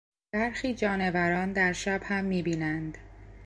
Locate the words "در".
1.53-1.73